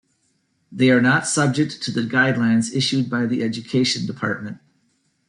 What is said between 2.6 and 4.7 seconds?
issued by the Education Department.